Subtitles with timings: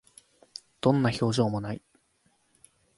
[0.81, 1.83] どんな表情も無い